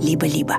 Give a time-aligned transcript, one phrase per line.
[0.00, 0.58] либо-либо.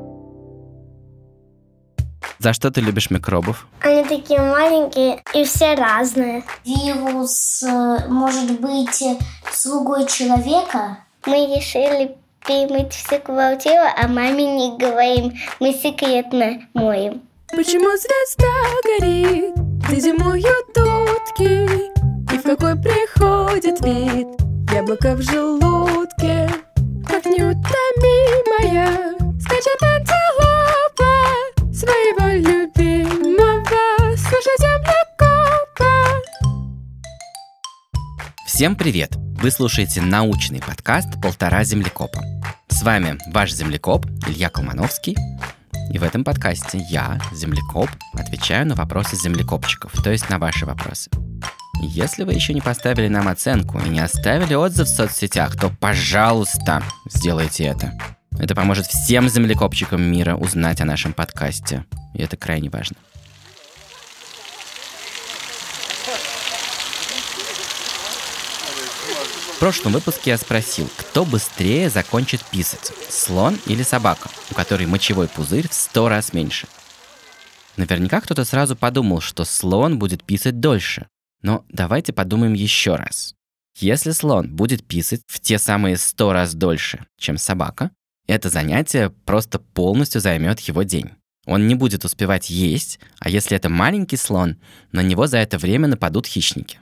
[2.39, 3.65] За что ты любишь микробов?
[3.81, 6.43] Они такие маленькие и все разные.
[6.63, 9.17] Вирус э, может быть э,
[9.51, 10.99] слугой человека.
[11.25, 15.33] Мы решили перемыть всю квартиру, а маме не говорим.
[15.59, 17.21] Мы секретно моем.
[17.49, 18.45] Почему звезда
[18.83, 19.55] горит,
[19.87, 21.65] где зимуют утки?
[22.33, 24.27] И в какой приходит вид
[24.71, 26.49] яблоко в желудке?
[27.07, 29.15] Как неутомимая
[38.55, 39.13] Всем привет!
[39.41, 42.23] Вы слушаете научный подкаст «Полтора землекопа».
[42.69, 45.17] С вами ваш землекоп Илья Колмановский.
[45.91, 51.11] И в этом подкасте я, землекоп, отвечаю на вопросы землекопчиков, то есть на ваши вопросы.
[51.81, 56.81] Если вы еще не поставили нам оценку и не оставили отзыв в соцсетях, то, пожалуйста,
[57.09, 57.91] сделайте это.
[58.39, 61.83] Это поможет всем землекопчикам мира узнать о нашем подкасте.
[62.13, 62.95] И это крайне важно.
[69.55, 75.29] В прошлом выпуске я спросил, кто быстрее закончит писать, слон или собака, у которой мочевой
[75.29, 76.67] пузырь в сто раз меньше.
[77.77, 81.07] Наверняка кто-то сразу подумал, что слон будет писать дольше.
[81.41, 83.33] Но давайте подумаем еще раз.
[83.77, 87.91] Если слон будет писать в те самые сто раз дольше, чем собака,
[88.27, 91.11] это занятие просто полностью займет его день.
[91.45, 94.57] Он не будет успевать есть, а если это маленький слон,
[94.91, 96.79] на него за это время нападут хищники.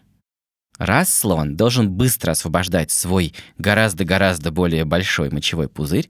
[0.78, 6.10] Раз слон должен быстро освобождать свой гораздо-гораздо более большой мочевой пузырь,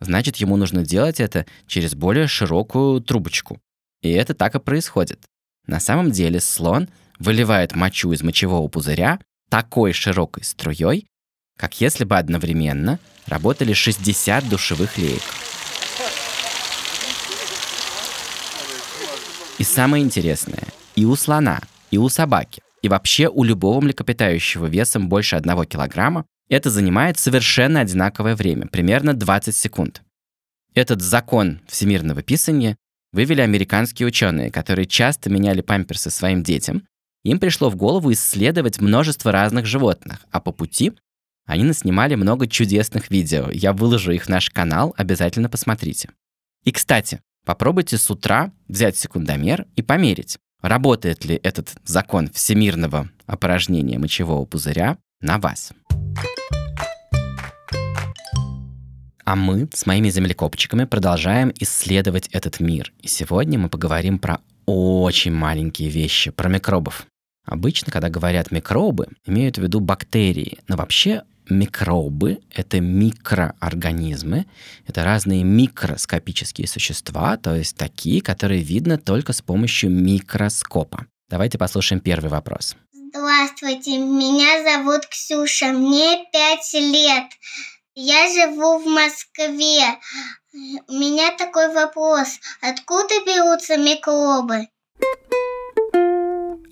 [0.00, 3.60] значит ему нужно делать это через более широкую трубочку.
[4.02, 5.20] И это так и происходит.
[5.66, 11.06] На самом деле слон выливает мочу из мочевого пузыря такой широкой струей,
[11.58, 15.22] как если бы одновременно работали 60 душевых леек.
[19.58, 20.64] И самое интересное,
[20.96, 26.26] и у слона, и у собаки, и вообще у любого млекопитающего весом больше 1 килограмма
[26.48, 30.02] это занимает совершенно одинаковое время, примерно 20 секунд.
[30.74, 32.76] Этот закон всемирного писания
[33.12, 36.84] вывели американские ученые, которые часто меняли памперсы своим детям.
[37.24, 40.92] Им пришло в голову исследовать множество разных животных, а по пути
[41.46, 43.50] они наснимали много чудесных видео.
[43.50, 46.10] Я выложу их в наш канал, обязательно посмотрите.
[46.64, 53.98] И, кстати, попробуйте с утра взять секундомер и померить, работает ли этот закон всемирного опорожнения
[53.98, 55.72] мочевого пузыря на вас.
[59.24, 62.92] А мы с моими землекопчиками продолжаем исследовать этот мир.
[63.00, 67.06] И сегодня мы поговорим про очень маленькие вещи, про микробов.
[67.46, 74.46] Обычно, когда говорят микробы, имеют в виду бактерии, но вообще микробы— это микроорганизмы,
[74.86, 81.06] это разные микроскопические существа, то есть такие, которые видно только с помощью микроскопа.
[81.28, 82.76] Давайте послушаем первый вопрос.
[82.92, 87.26] Здравствуйте, меня зовут Ксюша, мне пять лет.
[87.94, 89.98] Я живу в Москве.
[90.88, 92.38] У меня такой вопрос.
[92.60, 94.68] Откуда берутся микробы?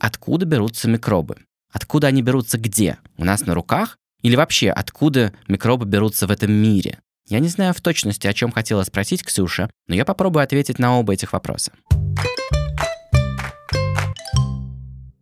[0.00, 1.44] Откуда берутся микробы?
[1.72, 2.99] Откуда они берутся где?
[3.17, 3.99] У нас на руках?
[4.23, 6.99] Или вообще, откуда микробы берутся в этом мире?
[7.29, 10.99] Я не знаю в точности, о чем хотела спросить Ксюша, но я попробую ответить на
[10.99, 11.73] оба этих вопроса.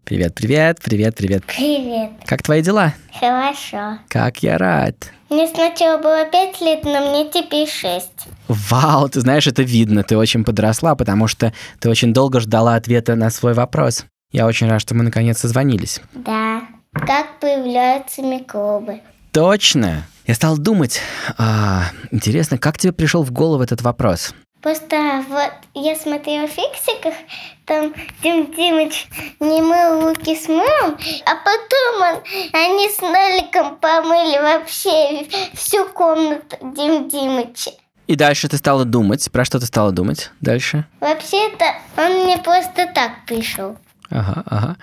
[0.05, 1.45] Привет, привет, привет, привет.
[1.45, 2.13] Привет.
[2.25, 2.95] Как твои дела?
[3.19, 3.99] Хорошо.
[4.09, 5.13] Как я рад.
[5.29, 8.29] Мне сначала было пять лет, но мне теперь шесть.
[8.47, 13.17] Вау, ты знаешь, это видно, ты очень подросла, потому что ты очень долго ждала ответа
[13.17, 14.07] на свой вопрос.
[14.31, 16.01] Я очень рад, что мы наконец созвонились.
[16.15, 16.63] Да.
[17.05, 19.01] Как появляются микробы?
[19.33, 20.07] Точно.
[20.27, 21.01] Я стал думать,
[21.37, 24.35] а, интересно, как тебе пришел в голову этот вопрос?
[24.63, 27.15] Просто вот я смотрела в фиксиках,
[27.67, 29.07] там Дим Димыч
[29.39, 36.57] не мыл руки с мылом, а потом он, они с Ноликом помыли вообще всю комнату
[36.61, 37.71] Дим Димыча.
[38.07, 39.31] И дальше ты стала думать.
[39.31, 40.85] Про что ты стала думать дальше?
[41.01, 41.65] Вообще-то
[41.97, 43.77] он мне просто так пришел.
[44.11, 44.77] Ага, ага.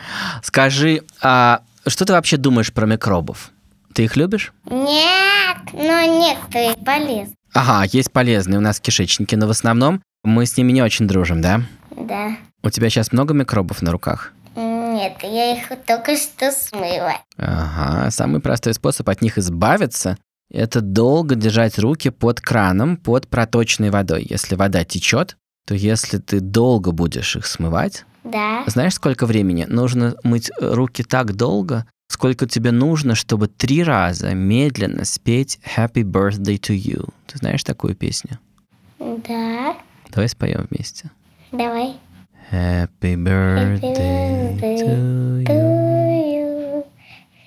[0.43, 3.51] Скажи, а что ты вообще думаешь про микробов?
[3.93, 4.53] Ты их любишь?
[4.69, 7.35] Нет, но некоторые полезны.
[7.53, 11.07] Ага, есть полезные у нас в кишечнике, но в основном мы с ними не очень
[11.07, 11.61] дружим, да?
[11.95, 12.35] Да.
[12.63, 14.33] У тебя сейчас много микробов на руках?
[14.55, 17.17] Нет, я их только что смыла.
[17.37, 20.17] Ага, самый простой способ от них избавиться–
[20.51, 24.25] это долго держать руки под краном, под проточной водой.
[24.29, 25.35] Если вода течет,
[25.65, 28.63] то если ты долго будешь их смывать, Да.
[28.67, 29.65] знаешь, сколько времени?
[29.69, 36.57] Нужно мыть руки так долго, сколько тебе нужно, чтобы три раза медленно спеть Happy Birthday
[36.59, 37.09] to You.
[37.27, 38.39] Ты знаешь такую песню?
[38.99, 39.75] Да,
[40.09, 41.09] Давай споем вместе.
[41.51, 41.95] давай.
[42.51, 45.47] Happy birthday to To you.
[45.47, 46.85] you.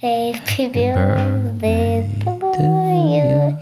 [0.02, 2.60] Happy birthday to
[3.14, 3.58] you.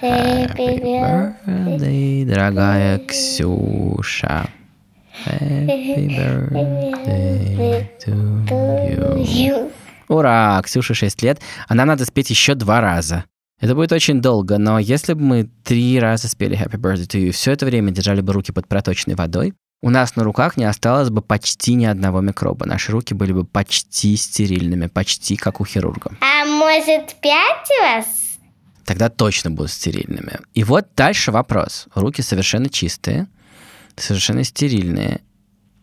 [0.00, 1.34] Happy birthday.
[1.46, 4.48] birthday, дорогая Ксюша.
[5.24, 8.46] Happy birthday to
[9.18, 9.70] you.
[10.08, 10.60] Ура!
[10.64, 13.24] Ксюше 6 лет, а нам надо спеть еще два раза.
[13.60, 17.28] Это будет очень долго, но если бы мы три раза спели Happy Birthday to You
[17.28, 19.52] и все это время держали бы руки под проточной водой,
[19.82, 22.66] у нас на руках не осталось бы почти ни одного микроба.
[22.66, 26.12] Наши руки были бы почти стерильными, почти как у хирурга.
[26.20, 28.06] А может пять вас?
[28.84, 30.40] Тогда точно будут стерильными.
[30.54, 31.86] И вот дальше вопрос.
[31.94, 33.28] Руки совершенно чистые,
[34.02, 35.20] совершенно стерильные,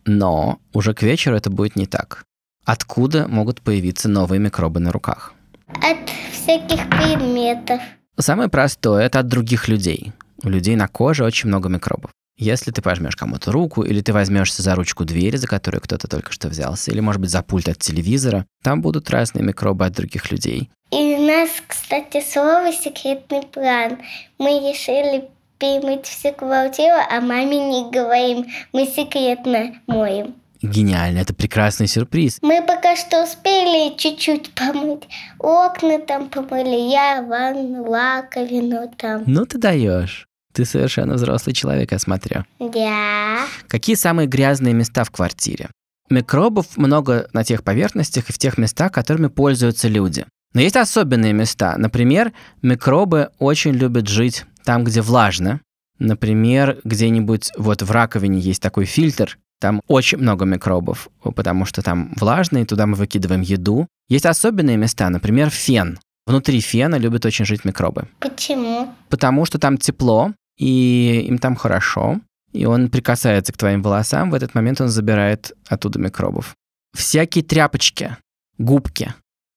[0.04, 2.24] но уже к вечеру это будет не так.
[2.64, 5.34] Откуда могут появиться новые микробы на руках?
[5.68, 7.80] От всяких предметов.
[8.18, 10.12] Самое простое это от других людей.
[10.42, 12.10] У людей на коже очень много микробов.
[12.36, 16.32] Если ты пожмешь кому-то руку, или ты возьмешься за ручку двери, за которую кто-то только
[16.32, 20.30] что взялся, или, может быть, за пульт от телевизора, там будут разные микробы от других
[20.30, 20.70] людей.
[20.92, 23.98] И у нас, кстати, слово секретный план.
[24.38, 28.46] Мы решили перемыть всю квартиру, а маме не говорим.
[28.72, 30.34] Мы секретно моем.
[30.60, 32.38] Гениально, это прекрасный сюрприз.
[32.42, 35.04] Мы пока что успели чуть-чуть помыть.
[35.38, 39.22] Окна там помыли, я ванну, раковину там.
[39.26, 40.26] Ну ты даешь.
[40.52, 42.44] Ты совершенно взрослый человек, я смотрю.
[42.58, 43.38] Да.
[43.68, 45.68] Какие самые грязные места в квартире?
[46.10, 50.26] Микробов много на тех поверхностях и в тех местах, которыми пользуются люди.
[50.54, 51.76] Но есть особенные места.
[51.76, 52.32] Например,
[52.62, 55.62] микробы очень любят жить там, где влажно.
[55.98, 62.12] Например, где-нибудь вот в раковине есть такой фильтр, там очень много микробов, потому что там
[62.20, 63.86] влажно, и туда мы выкидываем еду.
[64.10, 65.98] Есть особенные места, например, фен.
[66.26, 68.08] Внутри фена любят очень жить микробы.
[68.20, 68.92] Почему?
[69.08, 72.20] Потому что там тепло, и им там хорошо,
[72.52, 76.54] и он прикасается к твоим волосам, в этот момент он забирает оттуда микробов.
[76.94, 78.18] Всякие тряпочки,
[78.58, 79.14] губки,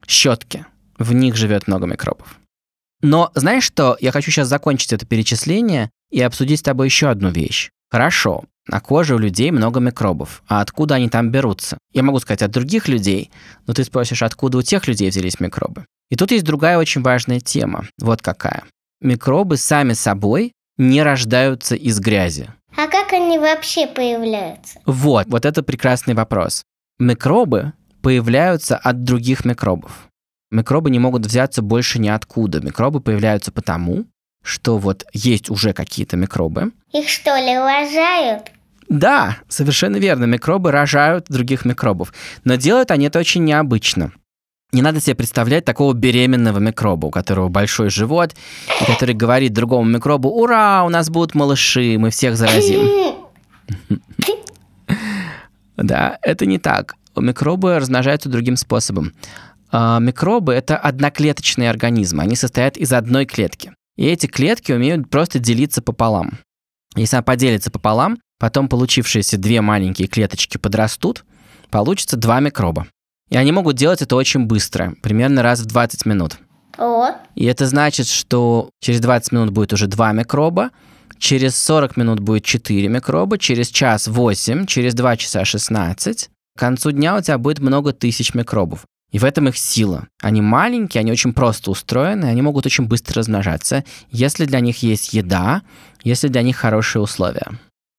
[0.08, 0.66] щетки,
[0.98, 2.38] в них живет много микробов.
[3.02, 7.30] Но знаешь что, я хочу сейчас закончить это перечисление и обсудить с тобой еще одну
[7.30, 7.70] вещь.
[7.90, 10.44] Хорошо, на коже у людей много микробов.
[10.48, 11.78] А откуда они там берутся?
[11.94, 13.32] Я могу сказать от других людей,
[13.68, 15.86] но ты спросишь, откуда у тех людей взялись микробы.
[16.10, 17.86] И тут есть другая очень важная тема.
[18.00, 18.64] Вот какая.
[19.02, 22.50] Микробы сами собой не рождаются из грязи.
[22.76, 24.80] А как они вообще появляются?
[24.86, 26.64] Вот, вот это прекрасный вопрос.
[27.00, 30.08] Микробы появляются от других микробов.
[30.52, 32.60] Микробы не могут взяться больше ниоткуда.
[32.60, 34.06] Микробы появляются потому,
[34.44, 36.72] что вот есть уже какие-то микробы.
[36.92, 38.52] Их что ли рожают?
[38.90, 40.26] Да, совершенно верно.
[40.26, 42.14] Микробы рожают других микробов.
[42.44, 44.12] Но делают они это очень необычно.
[44.74, 48.36] Не надо себе представлять такого беременного микроба, у которого большой живот,
[48.82, 52.82] и который говорит другому микробу, ура, у нас будут малыши, мы всех заразим.
[55.78, 56.94] Да, это не так.
[57.16, 59.14] Микробы размножаются другим способом.
[59.72, 63.74] А, Микробы— это одноклеточные организмы, они состоят из одной клетки.
[63.96, 66.40] И эти клетки умеют просто делиться пополам.
[66.96, 71.24] Если она поделится пополам, потом получившиеся две маленькие клеточки подрастут,
[71.70, 72.88] получится два микроба.
[73.30, 76.38] И они могут делать это очень быстро, примерно раз в 20 минут.
[76.78, 80.72] О, И это значит, что через 20 минут будет уже 2 микроба,
[81.18, 86.30] через 40 минут будет 4 микроба, через час 8, через 2 часа 16.
[86.56, 88.86] К концу дня у тебя будет много тысяч микробов.
[89.12, 90.08] И в этом их сила.
[90.22, 95.14] Они маленькие, они очень просто устроены, они могут очень быстро размножаться, если для них есть
[95.14, 95.64] еда,
[96.04, 97.48] если для них хорошие условия.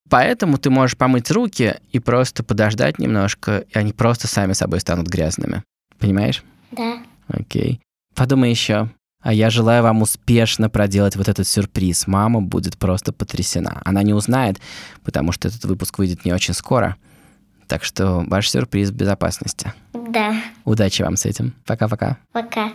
[0.09, 5.09] Поэтому ты можешь помыть руки и просто подождать немножко, и они просто сами собой станут
[5.09, 5.62] грязными.
[5.99, 6.42] Понимаешь?
[6.73, 7.02] да.
[7.28, 7.81] Окей.
[8.14, 8.90] Подумай еще.
[9.23, 12.07] А я желаю вам успешно проделать вот этот сюрприз.
[12.09, 13.81] Мама будет просто потрясена.
[13.85, 14.61] Она не узнает,
[15.04, 16.97] потому что этот выпуск выйдет не очень скоро.
[17.73, 19.73] Так что ваш сюрприз в безопасности.
[19.95, 20.35] Да.
[20.67, 21.55] Удачи вам с этим.
[21.64, 22.19] Пока-пока.
[22.31, 22.73] Пока.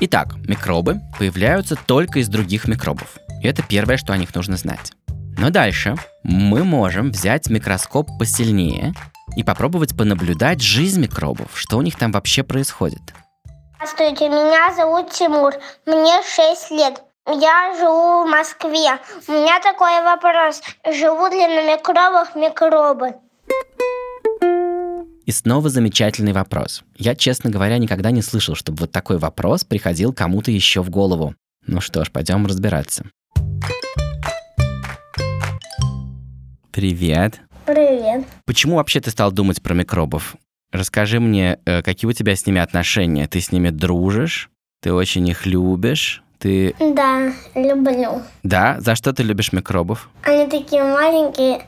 [0.00, 3.18] Итак, микробы появляются только из других микробов.
[3.42, 4.94] И это первое, что о них нужно знать.
[5.36, 8.94] Но дальше мы можем взять микроскоп посильнее
[9.36, 13.02] и попробовать понаблюдать жизнь микробов, что у них там вообще происходит.
[13.76, 15.52] Здравствуйте, меня зовут Тимур,
[15.84, 17.02] мне 6 лет.
[17.26, 19.00] Я живу в Москве.
[19.28, 20.60] У меня такой вопрос.
[20.84, 23.14] Живут ли на микробах микробы?
[25.24, 26.82] И снова замечательный вопрос.
[26.96, 31.34] Я, честно говоря, никогда не слышал, чтобы вот такой вопрос приходил кому-то еще в голову.
[31.66, 33.06] Ну что ж, пойдем разбираться.
[36.72, 37.40] Привет.
[37.64, 38.26] Привет.
[38.44, 40.36] Почему вообще ты стал думать про микробов?
[40.72, 43.26] Расскажи мне, э, какие у тебя с ними отношения?
[43.28, 44.50] Ты с ними дружишь?
[44.82, 46.23] Ты очень их любишь?
[46.44, 46.74] Ты.
[46.78, 48.20] Да, люблю.
[48.42, 48.76] Да?
[48.78, 50.10] За что ты любишь микробов?
[50.24, 51.66] Они такие маленькие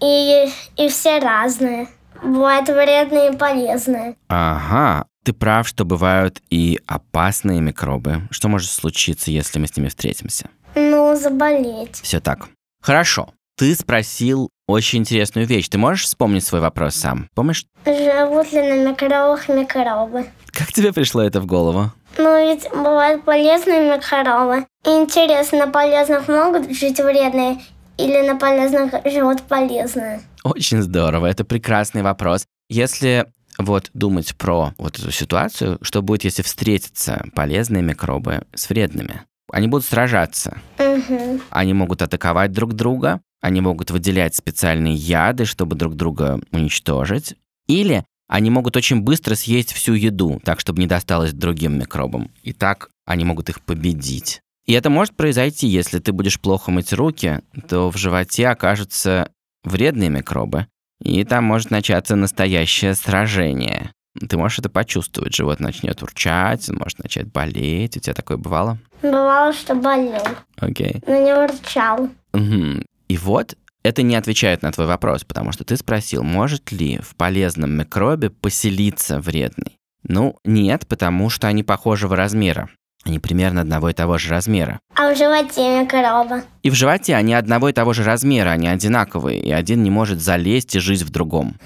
[0.00, 1.86] и, и все разные.
[2.24, 4.16] Бывают вредные и полезные.
[4.26, 5.06] Ага.
[5.24, 8.22] Ты прав, что бывают и опасные микробы.
[8.32, 10.50] Что может случиться, если мы с ними встретимся?
[10.74, 12.00] Ну, заболеть.
[12.02, 12.48] Все так.
[12.82, 13.28] Хорошо.
[13.56, 15.68] Ты спросил очень интересную вещь.
[15.68, 17.28] Ты можешь вспомнить свой вопрос сам?
[17.36, 17.64] Помнишь?
[17.84, 20.26] Живут ли на микробах микробы?
[20.46, 21.92] Как тебе пришло это в голову?
[22.18, 24.66] Ну, ведь бывают полезные микробы.
[24.84, 27.58] И интересно, на полезных могут жить вредные
[27.98, 30.22] или на полезных живут полезные?
[30.44, 32.46] Очень здорово, это прекрасный вопрос.
[32.68, 33.26] Если
[33.58, 39.22] вот думать про вот эту ситуацию, что будет, если встретятся полезные микробы с вредными?
[39.52, 40.58] Они будут сражаться.
[40.78, 41.40] Угу.
[41.50, 47.36] Они могут атаковать друг друга, они могут выделять специальные яды, чтобы друг друга уничтожить.
[47.66, 52.30] Или они могут очень быстро съесть всю еду, так, чтобы не досталось другим микробам.
[52.42, 54.40] И так они могут их победить.
[54.66, 59.30] И это может произойти, если ты будешь плохо мыть руки, то в животе окажутся
[59.62, 60.66] вредные микробы,
[61.00, 63.92] и там может начаться настоящее сражение.
[64.28, 67.96] Ты можешь это почувствовать, живот начнет урчать, он может начать болеть.
[67.96, 68.78] У тебя такое бывало?
[69.02, 71.02] Бывало, что болел, Окей.
[71.06, 72.08] но не урчал.
[72.32, 72.84] Мгм.
[73.08, 73.56] И вот
[73.86, 78.30] это не отвечает на твой вопрос, потому что ты спросил, может ли в полезном микробе
[78.30, 79.76] поселиться вредный.
[80.02, 82.68] Ну, нет, потому что они похожего размера.
[83.04, 84.80] Они примерно одного и того же размера.
[84.96, 86.42] А в животе микробы.
[86.62, 90.20] И в животе они одного и того же размера, они одинаковые, и один не может
[90.20, 91.56] залезть и жить в другом.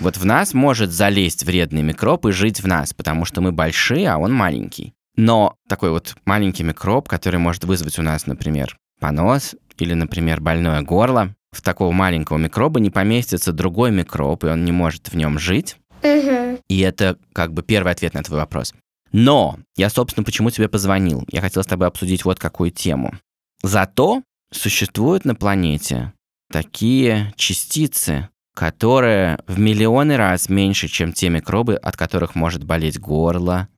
[0.00, 4.10] Вот в нас может залезть вредный микроб и жить в нас, потому что мы большие,
[4.10, 4.92] а он маленький.
[5.16, 10.82] Но такой вот маленький микроб, который может вызвать у нас, например, понос или, например, больное
[10.82, 15.38] горло, в такого маленького микроба не поместится другой микроб, и он не может в нем
[15.38, 15.76] жить.
[16.02, 16.60] Угу.
[16.68, 18.74] И это как бы первый ответ на твой вопрос.
[19.12, 21.24] Но я, собственно, почему тебе позвонил?
[21.30, 23.14] Я хотел с тобой обсудить вот какую тему.
[23.62, 26.12] Зато существуют на планете
[26.50, 33.68] такие частицы, которые в миллионы раз меньше, чем те микробы, от которых может болеть горло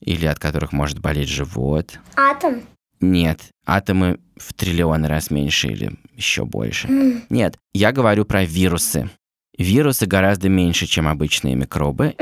[0.00, 1.98] или от которых может болеть живот.
[2.16, 2.62] Атом.
[3.00, 6.88] Нет, атомы в триллионы раз меньше или еще больше.
[7.30, 9.10] Нет, я говорю про вирусы.
[9.56, 12.14] Вирусы гораздо меньше, чем обычные микробы.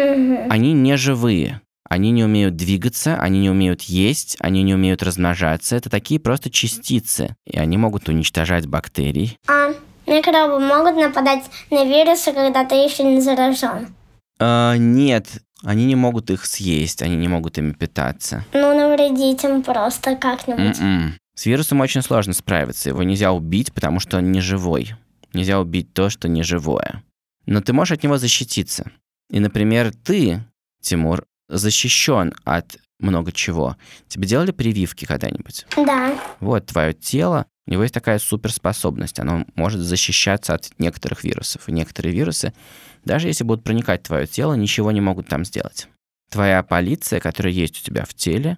[0.48, 1.60] Они не живые.
[1.88, 5.74] Они не умеют двигаться, они не умеют есть, они не умеют размножаться.
[5.74, 7.34] Это такие просто частицы.
[7.46, 9.38] И они могут уничтожать бактерий.
[9.48, 9.70] А
[10.06, 13.88] микробы могут нападать на вирусы, когда ты еще не заражен.
[14.38, 15.26] А, нет,
[15.64, 18.44] они не могут их съесть, они не могут ими питаться.
[18.52, 20.78] Ну, навредить им просто как-нибудь.
[20.78, 21.14] М-м.
[21.34, 22.88] С вирусом очень сложно справиться.
[22.88, 24.94] Его нельзя убить, потому что он не живой.
[25.32, 27.02] Нельзя убить то, что не живое.
[27.46, 28.90] Но ты можешь от него защититься.
[29.30, 30.42] И, например, ты,
[30.80, 33.76] Тимур, защищен от много чего.
[34.08, 35.66] Тебе делали прививки когда-нибудь?
[35.76, 36.18] Да.
[36.40, 39.20] Вот твое тело, у него есть такая суперспособность.
[39.20, 41.68] Оно может защищаться от некоторых вирусов.
[41.68, 42.54] И некоторые вирусы,
[43.04, 45.86] даже если будут проникать в твое тело, ничего не могут там сделать.
[46.30, 48.56] Твоя полиция, которая есть у тебя в теле,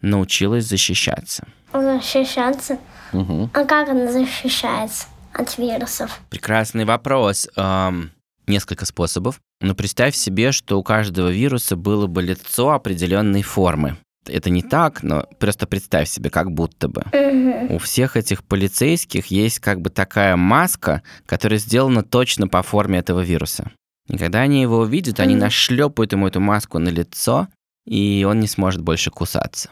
[0.00, 1.48] научилась защищаться.
[1.72, 2.78] Защищаться.
[3.12, 6.20] А как она защищается от вирусов?
[6.30, 7.48] Прекрасный вопрос.
[7.56, 8.12] Эм,
[8.46, 9.40] несколько способов.
[9.60, 13.96] Но представь себе, что у каждого вируса было бы лицо определенной формы.
[14.26, 17.02] Это не так, но просто представь себе, как будто бы.
[17.12, 17.74] Угу.
[17.74, 23.20] У всех этих полицейских есть как бы такая маска, которая сделана точно по форме этого
[23.20, 23.70] вируса.
[24.08, 27.48] И когда они его увидят, они нашлепают ему эту маску на лицо,
[27.86, 29.70] и он не сможет больше кусаться.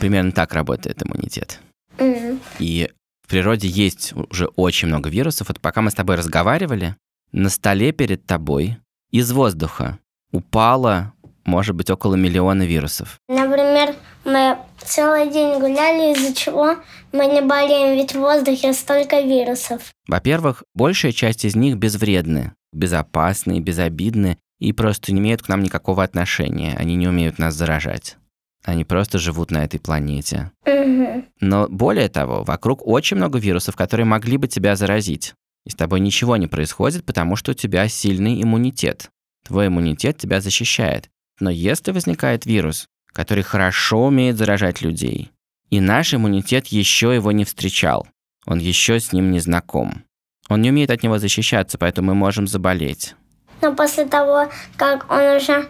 [0.00, 1.60] Примерно так работает иммунитет.
[2.58, 2.90] И
[3.26, 5.48] в природе есть уже очень много вирусов.
[5.48, 6.96] Вот пока мы с тобой разговаривали,
[7.32, 8.78] на столе перед тобой
[9.10, 9.98] из воздуха
[10.32, 11.12] упало,
[11.44, 13.18] может быть, около миллиона вирусов.
[13.28, 13.94] Например,
[14.24, 16.76] мы целый день гуляли, из-за чего
[17.12, 19.92] мы не болеем, ведь в воздухе столько вирусов.
[20.06, 26.02] Во-первых, большая часть из них безвредны, безопасны, безобидны и просто не имеют к нам никакого
[26.02, 26.76] отношения.
[26.78, 28.16] Они не умеют нас заражать.
[28.64, 30.52] Они просто живут на этой планете.
[30.66, 31.26] Мгм.
[31.40, 35.34] Но более того, вокруг очень много вирусов, которые могли бы тебя заразить.
[35.64, 39.10] И с тобой ничего не происходит, потому что у тебя сильный иммунитет.
[39.46, 41.08] Твой иммунитет тебя защищает.
[41.40, 45.32] Но если возникает вирус, который хорошо умеет заражать людей,
[45.70, 48.06] и наш иммунитет еще его не встречал,
[48.46, 50.04] он еще с ним не знаком,
[50.48, 53.14] он не умеет от него защищаться, поэтому мы можем заболеть.
[53.62, 55.66] Но после того, как он уже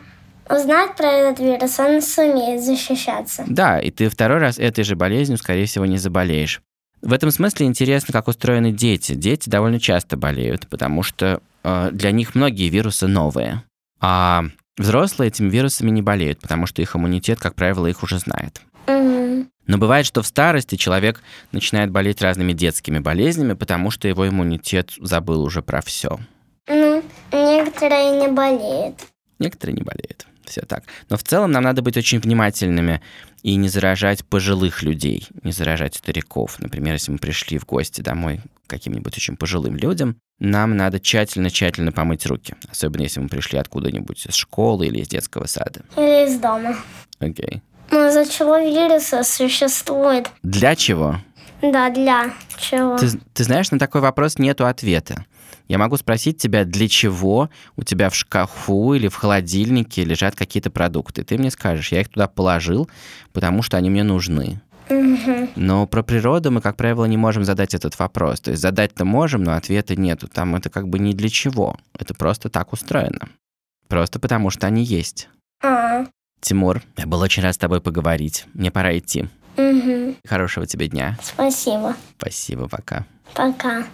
[0.49, 3.45] узнает про этот вирус, он сумеет защищаться.
[3.47, 6.61] Да, и ты второй раз этой же болезнью, скорее всего, не заболеешь.
[7.03, 9.15] В этом смысле интересно, как устроены дети.
[9.15, 13.65] Дети довольно часто болеют, потому что э, для них многие вирусы новые.
[14.01, 14.45] А
[14.77, 18.61] взрослые этими вирусами не болеют, потому что их иммунитет, как правило, их уже знает.
[18.87, 21.23] Но бывает, что в старости человек
[21.53, 26.19] начинает болеть разными детскими болезнями, потому что его иммунитет забыл уже про все.
[26.67, 28.97] Ну, некоторые не болеют.
[29.39, 30.27] Некоторые не болеют.
[30.45, 30.83] Все так.
[31.09, 33.01] Но в целом нам надо быть очень внимательными
[33.45, 36.59] и не заражать пожилых людей, не заражать стариков.
[36.59, 41.93] Например, если мы пришли в гости домой к каким-нибудь очень пожилым людям, нам надо тщательно-тщательно
[41.93, 42.55] помыть руки.
[42.71, 45.83] Особенно если мы пришли откуда-нибудь из школы или из детского сада.
[45.97, 46.77] Или из дома.
[47.19, 47.63] Окей.
[47.91, 50.31] Ну, из-за чего вирусы существует.
[50.43, 51.17] Для чего?
[51.61, 52.97] Да, для чего?
[52.97, 55.27] Ты, ты знаешь, на такой вопрос нету ответа.
[55.69, 60.71] Я могу спросить тебя, для чего у тебя в шкафу или в холодильнике лежат какие-то
[60.71, 61.23] продукты.
[61.23, 62.89] Ты мне скажешь, я их туда положил,
[63.33, 64.61] потому что они мне нужны.
[65.57, 68.41] Но про природу мы, как правило, не можем задать этот вопрос.
[68.41, 70.29] То есть задать-то можем, но ответа нету.
[70.29, 71.77] Там это как бы не для чего.
[71.99, 73.29] Это просто так устроено.
[73.89, 75.29] Просто потому что они есть.
[75.63, 76.07] А,
[76.41, 78.47] Тимур, я был очень рад с тобой поговорить.
[78.55, 79.29] Мне пора идти.
[80.27, 81.19] Хорошего тебе дня.
[81.23, 81.95] Спасибо.
[82.19, 83.05] Спасибо, пока.
[83.35, 83.85] Пока.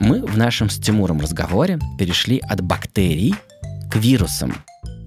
[0.00, 3.34] Мы в нашем с Тимуром разговоре перешли от бактерий
[3.90, 4.54] к вирусам.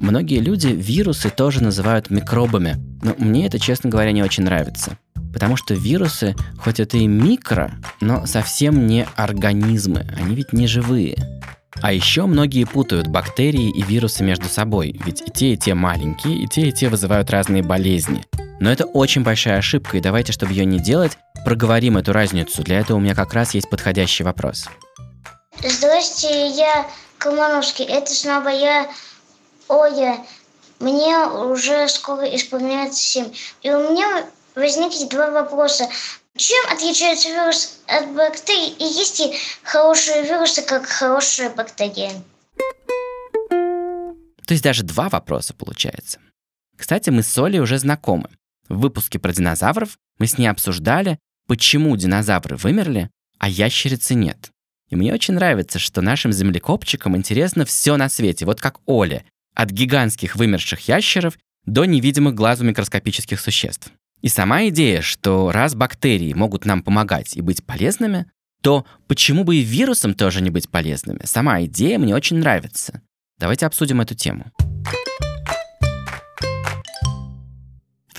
[0.01, 4.97] Многие люди вирусы тоже называют микробами, но мне это, честно говоря, не очень нравится.
[5.31, 11.15] Потому что вирусы, хоть это и микро, но совсем не организмы, они ведь не живые.
[11.83, 16.35] А еще многие путают бактерии и вирусы между собой, ведь и те, и те маленькие,
[16.43, 18.25] и те, и те вызывают разные болезни.
[18.59, 22.63] Но это очень большая ошибка, и давайте, чтобы ее не делать, проговорим эту разницу.
[22.63, 24.67] Для этого у меня как раз есть подходящий вопрос.
[25.63, 26.87] Здрасте, я
[27.19, 27.85] Комаровский.
[27.85, 28.89] Это снова я
[29.71, 30.25] Оля.
[30.79, 33.33] Мне уже скоро исполняется 7.
[33.61, 34.25] И у меня
[34.55, 35.87] возникли два вопроса.
[36.35, 38.73] Чем отличается вирус от бактерий?
[38.79, 42.11] И есть ли хорошие вирусы, как хорошие бактерии?
[44.45, 46.19] То есть даже два вопроса получается.
[46.77, 48.29] Кстати, мы с Олей уже знакомы.
[48.67, 54.51] В выпуске про динозавров мы с ней обсуждали, почему динозавры вымерли, а ящерицы нет.
[54.89, 59.71] И мне очень нравится, что нашим землекопчикам интересно все на свете, вот как Оле, от
[59.71, 63.91] гигантских вымерших ящеров до невидимых глазу микроскопических существ.
[64.21, 68.27] И сама идея, что раз бактерии могут нам помогать и быть полезными,
[68.61, 71.21] то почему бы и вирусам тоже не быть полезными?
[71.25, 73.01] Сама идея мне очень нравится.
[73.39, 74.51] Давайте обсудим эту тему.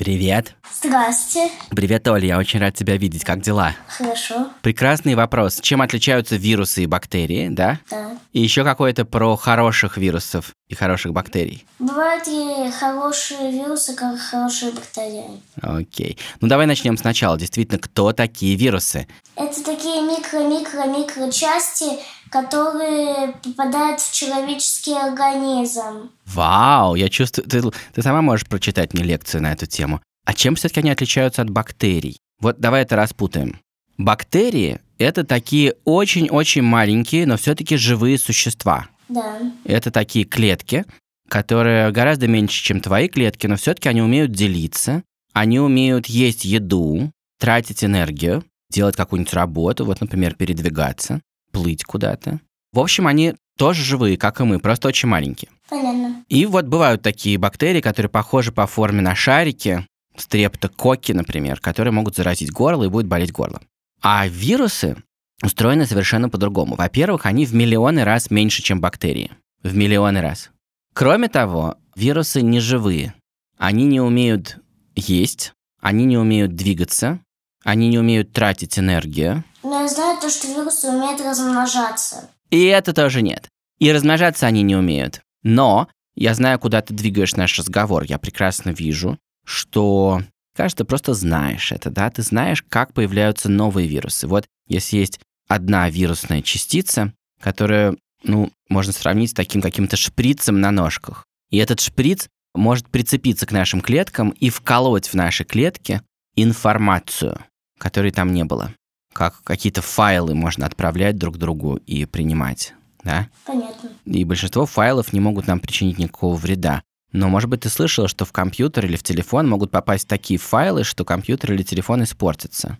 [0.02, 0.56] Привет.
[0.82, 1.48] Здравствуйте.
[1.70, 3.22] Привет, Оля, я очень рад тебя видеть.
[3.22, 3.76] Как дела?
[3.86, 4.50] Хорошо.
[4.60, 5.60] Прекрасный вопрос.
[5.60, 7.78] Чем отличаются вирусы и бактерии, да?
[7.88, 8.10] Да.
[8.32, 11.64] И еще какое-то про хороших вирусов и хороших бактерий.
[11.78, 15.40] Бывают ли хорошие вирусы, как хорошие бактерии?
[15.60, 16.18] Окей.
[16.40, 17.38] Ну давай начнем сначала.
[17.38, 19.06] Действительно, кто такие вирусы?
[19.36, 21.86] Это такие микро-микро-микро части,
[22.32, 26.10] которые попадают в человеческий организм.
[26.24, 30.00] Вау, я чувствую, ты, ты сама можешь прочитать мне лекцию на эту тему.
[30.24, 32.16] А чем все-таки они отличаются от бактерий?
[32.40, 33.60] Вот давай это распутаем.
[33.98, 38.86] Бактерии– это такие очень-очень маленькие, но все-таки живые существа.
[39.08, 39.38] Да.
[39.64, 40.86] Это такие клетки,
[41.28, 45.02] которые гораздо меньше, чем твои клетки, но все-таки они умеют делиться,
[45.34, 51.20] они умеют есть еду, тратить энергию, делать какую-нибудь работу, вот, например, передвигаться,
[51.52, 52.40] плыть куда-то.
[52.72, 55.50] В общем, они тоже живые, как и мы, просто очень маленькие.
[55.68, 56.24] Понятно.
[56.28, 59.86] И вот бывают такие бактерии, которые похожи по форме на шарики,
[60.16, 63.60] стрептококки, например, которые могут заразить горло и будет болеть горло.
[64.00, 64.96] А вирусы
[65.42, 66.76] устроены совершенно по-другому.
[66.76, 69.32] Во-первых, они в миллионы раз меньше, чем бактерии.
[69.62, 70.50] В миллионы раз.
[70.94, 73.14] Кроме того, вирусы не живые.
[73.58, 74.58] Они не умеют
[74.94, 77.20] есть, они не умеют двигаться,
[77.64, 79.44] они не умеют тратить энергию.
[79.62, 82.28] Но я знаю то, что вирусы умеют размножаться.
[82.50, 83.48] И это тоже нет.
[83.78, 85.22] И размножаться они не умеют.
[85.42, 88.04] Но я знаю, куда ты двигаешь наш разговор.
[88.04, 90.22] Я прекрасно вижу, что,
[90.54, 92.10] кажется, ты просто знаешь это, да?
[92.10, 94.26] Ты знаешь, как появляются новые вирусы.
[94.26, 100.70] Вот если есть одна вирусная частица, которая, ну, можно сравнить с таким каким-то шприцем на
[100.70, 101.24] ножках.
[101.50, 106.02] И этот шприц может прицепиться к нашим клеткам и вколоть в наши клетки
[106.36, 107.38] информацию,
[107.78, 108.72] которой там не было.
[109.12, 113.28] Как какие-то файлы можно отправлять друг другу и принимать, да?
[113.44, 113.90] Понятно.
[114.04, 116.82] И большинство файлов не могут нам причинить никакого вреда.
[117.12, 120.82] Но, может быть, ты слышала, что в компьютер или в телефон могут попасть такие файлы,
[120.82, 122.78] что компьютер или телефон испортится.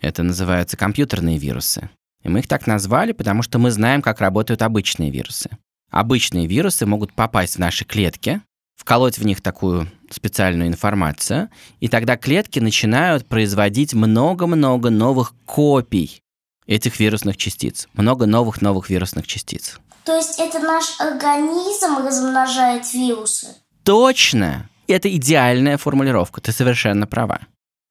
[0.00, 1.88] Это называются компьютерные вирусы.
[2.22, 5.50] И мы их так назвали, потому что мы знаем, как работают обычные вирусы.
[5.90, 8.42] Обычные вирусы могут попасть в наши клетки,
[8.76, 11.48] вколоть в них такую специальную информацию,
[11.80, 16.22] и тогда клетки начинают производить много-много новых копий
[16.66, 17.88] этих вирусных частиц.
[17.94, 19.78] Много новых-новых вирусных частиц.
[20.04, 23.48] То есть это наш организм размножает вирусы?
[23.84, 24.68] Точно!
[24.86, 27.40] Это идеальная формулировка, ты совершенно права.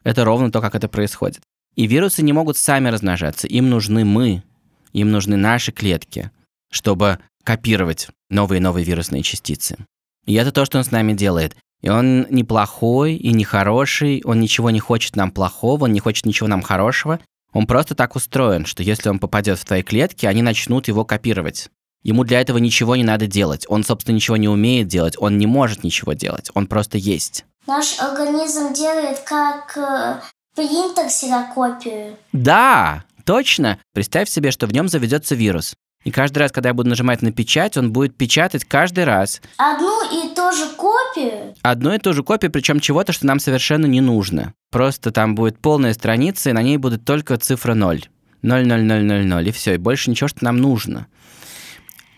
[0.03, 1.41] Это ровно то, как это происходит.
[1.75, 4.43] И вирусы не могут сами размножаться, им нужны мы,
[4.91, 6.32] им нужны наши клетки,
[6.71, 9.77] чтобы копировать новые и новые вирусные частицы.
[10.25, 11.55] И это то, что он с нами делает.
[11.82, 16.00] И он не плохой и не хороший, он ничего не хочет нам плохого, он не
[16.00, 17.20] хочет ничего нам хорошего.
[17.54, 21.70] Он просто так устроен, что если он попадет в твои клетки, они начнут его копировать.
[22.04, 23.65] Ему для этого ничего не надо делать.
[23.68, 25.15] Он, собственно, ничего не умеет делать.
[25.18, 26.50] Он не может ничего делать.
[26.54, 27.46] Он просто есть.
[27.68, 30.22] Наш организм делает как э,
[30.56, 32.15] принтер ксерокопию.
[32.32, 33.80] Да, точно.
[33.94, 35.76] Представь себе, что в нем заведется вирус.
[36.06, 40.02] И каждый раз, когда я буду нажимать на печать, он будет печатать каждый раз Одну
[40.10, 41.54] и ту же копию.
[41.62, 44.54] одну и ту же копию, причем чего-то, что нам совершенно не нужно.
[44.72, 48.06] Просто там будет полная страница, и на ней будет только цифра 0.
[48.42, 51.08] 0, 0, 0, 0, 0, и все, и больше ничего, что нам нужно.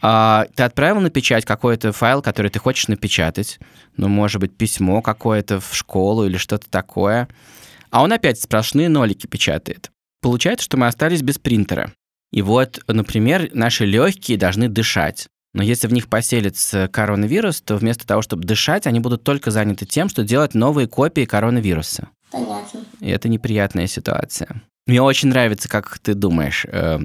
[0.04, 3.60] А, ты отправил на печать какой-то файл, который ты хочешь напечатать,
[3.98, 7.28] ну, может быть, письмо какое-то в школу или что-то такое,
[7.89, 9.91] а он опять сплошные нолики печатает.
[10.22, 11.91] Получается, что мы остались без принтера.
[12.32, 15.28] И вот, например, наши легкие должны дышать.
[15.54, 19.86] Но если в них поселится коронавирус, то вместо того, чтобы дышать, они будут только заняты
[19.86, 22.08] тем, что делать новые копии коронавируса.
[22.32, 22.80] Понятно.
[23.02, 24.62] И это неприятная ситуация.
[24.88, 26.65] Мне очень нравится, как ты думаешь.
[26.67, 27.00] Э,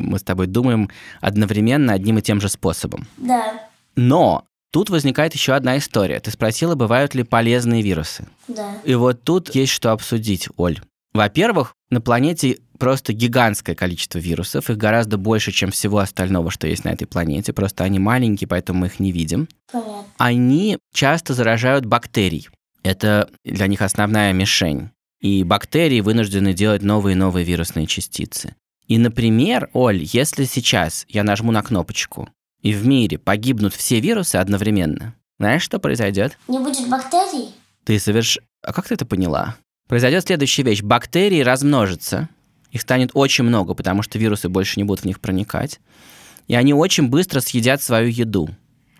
[0.00, 3.08] Мы с тобой думаем одновременно одним и тем же способом.
[3.16, 6.20] Да, Но тут возникает еще одна история.
[6.20, 8.26] Ты спросила, бывают ли полезные вирусы.
[8.46, 8.76] да.
[8.84, 10.80] И вот тут есть что обсудить, Оль.
[11.12, 16.84] Во-первых, на планете просто гигантское количество вирусов, их гораздо больше, чем всего остального, что есть
[16.84, 19.48] на этой планете, просто они маленькие, поэтому мы их не видим.
[20.18, 22.48] Они часто заражают бактерий.
[22.82, 24.90] Это для них основная мишень.
[25.20, 28.54] И бактерии вынуждены делать новые и новые вирусные частицы.
[28.86, 32.28] И, например, Оль, если сейчас я нажму на кнопочку,
[32.62, 36.38] и в мире погибнут все вирусы одновременно, знаешь, что произойдет?
[36.48, 37.50] Не будет бактерий?
[37.84, 38.38] Ты соверш...
[38.62, 39.56] А как ты это поняла?
[39.88, 40.82] Произойдет следующая вещь.
[40.82, 42.28] Бактерии размножатся.
[42.72, 45.80] Их станет очень много, потому что вирусы больше не будут в них проникать.
[46.48, 48.48] И они очень быстро съедят свою еду.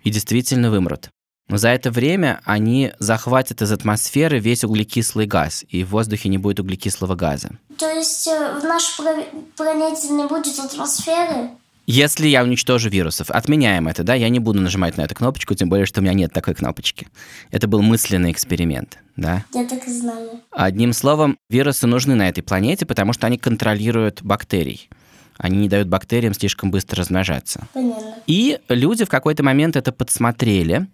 [0.03, 1.09] И действительно вымрут.
[1.49, 6.37] Но за это время они захватят из атмосферы весь углекислый газ, и в воздухе не
[6.37, 7.51] будет углекислого газа.
[7.77, 11.51] То есть э, в нашей плане- планете не будет атмосферы?
[11.89, 15.69] Если я уничтожу вирусов, отменяем это, да, я не буду нажимать на эту кнопочку, тем
[15.69, 17.07] более, что у меня нет такой кнопочки.
[17.49, 19.45] Это был мысленный эксперимент, да.
[19.53, 20.41] Я так и знаю.
[20.51, 24.89] Одним словом, вирусы нужны на этой планете, потому что они контролируют бактерий.
[25.37, 27.67] Они не дают бактериям слишком быстро размножаться.
[27.73, 28.15] Понятно.
[28.25, 30.87] И люди в какой-то момент это подсмотрели.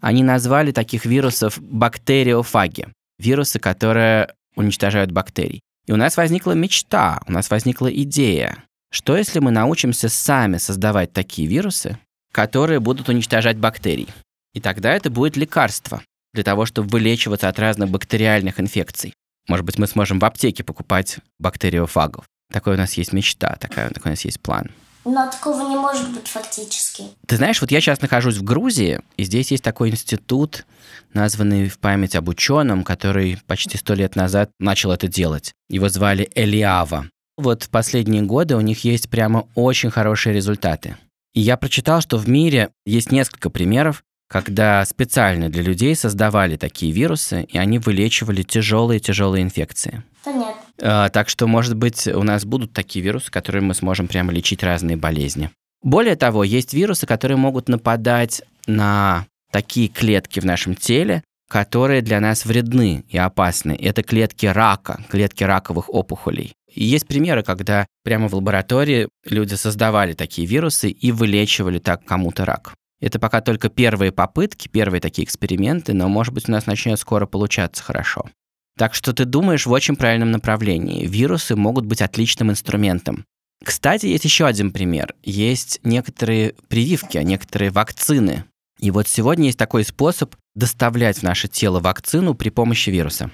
[0.00, 2.88] Они назвали таких вирусов бактериофаги.
[3.18, 5.60] Вирусы, которые уничтожают бактерий.
[5.86, 8.64] И у нас возникла мечта, у нас возникла идея.
[8.90, 11.98] Что если мы научимся сами создавать такие вирусы,
[12.32, 14.08] которые будут уничтожать бактерий?
[14.52, 16.02] И тогда это будет лекарство
[16.34, 19.14] для того, чтобы вылечиваться от разных бактериальных инфекций.
[19.48, 22.24] Может быть, мы сможем в аптеке покупать бактериофагов.
[22.52, 24.70] Такой у нас есть мечта, такая, такой у нас есть план.
[25.04, 27.04] Но такого не может быть фактически.
[27.26, 30.66] Ты знаешь, вот я сейчас нахожусь в Грузии, и здесь есть такой институт,
[31.14, 35.52] названный в память об ученом, который почти сто лет назад начал это делать.
[35.68, 37.08] Его звали Элиава.
[37.40, 40.96] Вот в последние годы у них есть прямо очень хорошие результаты.
[41.32, 46.92] И я прочитал, что в мире есть несколько примеров, когда специально для людей создавали такие
[46.92, 50.02] вирусы, и они вылечивали тяжелые-тяжелые инфекции.
[50.22, 50.54] Понятно.
[50.82, 54.62] А, Так что, может быть, у нас будут такие вирусы, которые мы сможем прямо лечить
[54.62, 55.50] разные болезни.
[55.82, 62.20] Более того, есть вирусы, которые могут нападать на такие клетки в нашем теле, которые для
[62.20, 63.72] нас вредны и опасны.
[63.80, 66.52] Это клетки рака, клетки раковых опухолей.
[66.72, 72.44] И есть примеры, когда прямо в лаборатории люди создавали такие вирусы и вылечивали так кому-то
[72.44, 72.74] рак.
[73.00, 77.26] Это пока только первые попытки, первые такие эксперименты, но, может быть, у нас начнет скоро
[77.26, 78.30] получаться хорошо.
[78.76, 81.06] Так что ты думаешь в очень правильном направлении.
[81.06, 83.24] Вирусы могут быть отличным инструментом.
[83.64, 85.14] Кстати, есть еще один пример.
[85.22, 88.44] Есть некоторые прививки, некоторые вакцины.
[88.78, 93.30] И вот сегодня есть такой способ доставлять в наше тело вакцину при помощи вируса.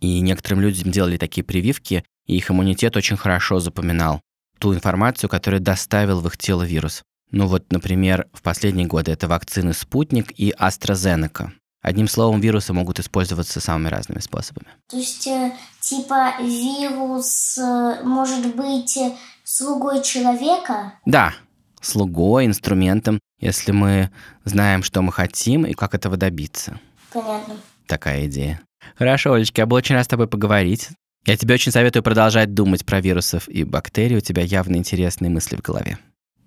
[0.00, 4.20] И некоторым людям делали такие прививки, и их иммунитет очень хорошо запоминал
[4.58, 7.02] ту информацию, которую доставил в их тело вирус.
[7.30, 11.50] Ну вот, например, в последние годы это вакцины «Спутник» и «AstraZeneca».
[11.82, 14.68] Одним словом, вирусы могут использоваться самыми разными способами.
[14.88, 20.94] То есть, э, типа, вирус э, может быть э, слугой человека?
[21.04, 21.34] Да,
[21.82, 24.10] слугой, инструментом, если мы
[24.44, 26.80] знаем, что мы хотим и как этого добиться.
[27.12, 27.56] Понятно.
[27.86, 28.62] Такая идея.
[28.96, 30.88] Хорошо, Олечка, я был очень рад с тобой поговорить.
[31.26, 34.16] Я тебе очень советую продолжать думать про вирусов и бактерии.
[34.16, 35.98] У тебя явно интересные мысли в голове.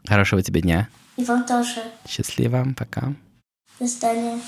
[0.05, 0.87] Хорошего тебе дня.
[1.17, 1.81] И вам тоже.
[2.07, 2.67] Счастливо.
[2.77, 3.15] Пока.
[3.79, 4.39] До свидания.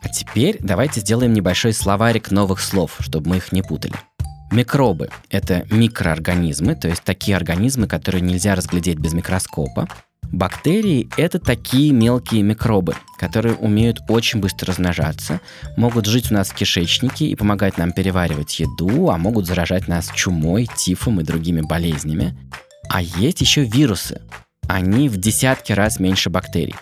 [0.00, 3.94] А теперь давайте сделаем небольшой словарик новых слов, чтобы мы их не путали.
[4.50, 9.88] Микробы– это микроорганизмы, то есть такие организмы, которые нельзя разглядеть без микроскопа.
[10.32, 15.40] Бактерии– это такие мелкие микробы, которые умеют очень быстро размножаться,
[15.76, 20.10] могут жить у нас в кишечнике и помогать нам переваривать еду, а могут заражать нас
[20.14, 22.38] чумой, тифом и другими болезнями.
[22.90, 24.20] А есть еще вирусы.
[24.68, 26.74] Они в десятки раз меньше бактерий.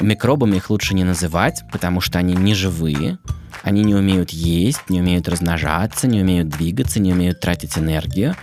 [0.00, 3.18] Микробами их лучше не называть, потому что они не живые,
[3.62, 8.36] они не умеют есть, не умеют размножаться, не умеют двигаться, не умеют тратить энергию.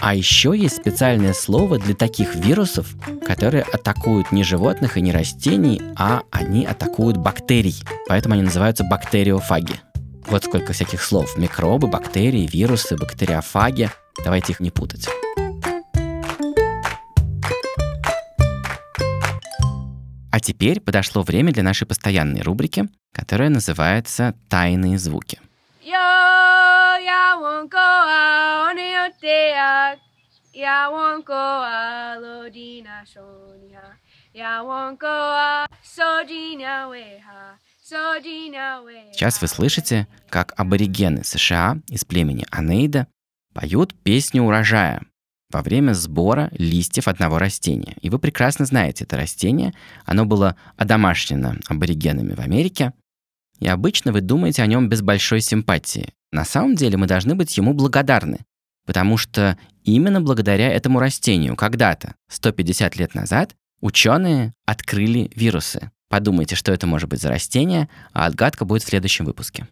[0.00, 2.94] А еще есть специальное слово для таких вирусов,
[3.26, 7.76] которые атакуют не животных и не растений, а они атакуют бактерий.
[8.08, 9.80] Поэтому они называются бактериофаги.
[10.26, 11.36] Вот сколько всяких слов.
[11.38, 13.90] Микробы, бактерии, вирусы, бактериофаги.
[14.22, 15.08] Давайте их не путать.
[20.30, 25.38] А теперь подошло время для нашей постоянной рубрики, которая называется «Тайные звуки».
[39.12, 43.06] Сейчас вы слышите, как аборигены США из племени Анейда
[43.52, 45.02] поют песню урожая–
[45.54, 47.96] во время сбора листьев одного растения.
[48.00, 49.72] И вы прекрасно знаете это растение.
[50.04, 52.92] Оно было одомашнено аборигенами в Америке.
[53.60, 56.12] И обычно вы думаете о нем без большой симпатии.
[56.32, 58.40] На самом деле мы должны быть ему благодарны.
[58.86, 65.90] Потому что именно благодаря этому растению когда-то, 150 лет назад, ученые открыли вирусы.
[66.08, 69.66] Подумайте, что это может быть за растение, а отгадка будет в следующем выпуске.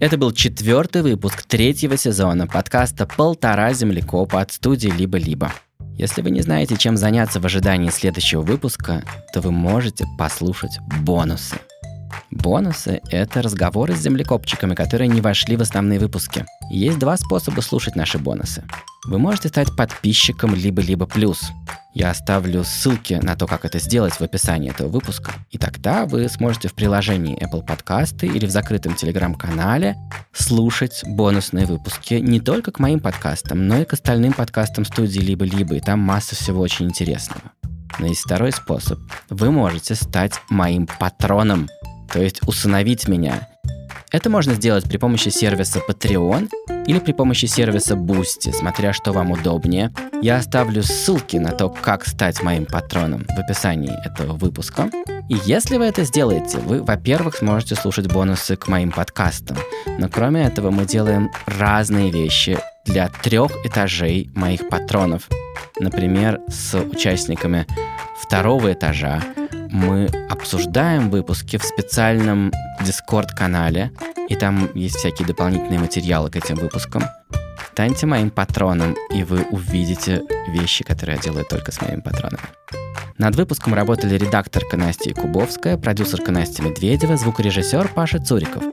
[0.00, 5.52] Это был четвертый выпуск третьего сезона подкаста «Полтора землекопа» от студии «Либо-либо».
[5.98, 11.56] Если вы не знаете, чем заняться в ожидании следующего выпуска, то вы можете послушать бонусы.
[12.30, 16.44] Бонусы— это разговоры с землекопчиками, которые не вошли в основные выпуски.
[16.70, 18.64] Есть два способа слушать наши бонусы.
[19.06, 21.50] Вы можете стать подписчиком либо-либо плюс.
[21.94, 25.32] Я оставлю ссылки на то, как это сделать в описании этого выпуска.
[25.50, 29.96] И тогда вы сможете в приложении Apple Podcasts или в закрытом телеграм-канале
[30.32, 35.74] слушать бонусные выпуски не только к моим подкастам, но и к остальным подкастам студии «Либо-либо»,
[35.76, 37.52] и там масса всего очень интересного.
[37.98, 38.98] Но есть второй способ.
[39.28, 41.68] Вы можете стать моим патроном,
[42.12, 43.48] то есть усыновить меня
[44.10, 46.48] это можно сделать при помощи сервиса Patreon
[46.86, 49.92] или при помощи сервиса Boosty, смотря что вам удобнее.
[50.22, 54.90] Я оставлю ссылки на то, как стать моим патроном в описании этого выпуска.
[55.28, 59.58] И если вы это сделаете, вы, во-первых, сможете слушать бонусы к моим подкастам.
[59.98, 65.28] Но кроме этого мы делаем разные вещи для трех этажей моих патронов.
[65.78, 67.66] Например, с участниками
[68.18, 69.22] второго этажа
[69.70, 73.92] мы обсуждаем выпуски в специальном Discord-канале,
[74.28, 77.04] и там есть всякие дополнительные материалы к этим выпускам.
[77.72, 82.42] Станьте моим патроном, и вы увидите вещи, которые я делаю только с моими патронами.
[83.18, 88.64] Над выпуском работали редакторка Настя Кубовская, продюсерка Настя Медведева, звукорежиссер Паша Цуриков.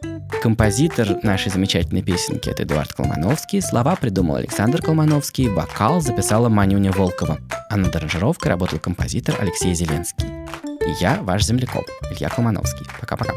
[0.42, 7.40] Композитор нашей замечательной песенки– это Эдуард Колмановский, слова придумал Александр Колмановский, вокал записала Манюня Волкова,
[7.70, 10.35] а над аранжировкой работал композитор Алексей Зеленский.
[10.86, 12.86] И я ваш землекоп, Илья Колмановский.
[13.00, 13.34] Пока-пока.